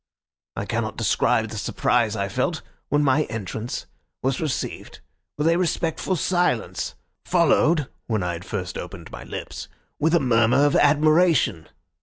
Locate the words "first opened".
8.43-9.11